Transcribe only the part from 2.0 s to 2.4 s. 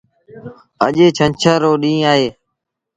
اهي۔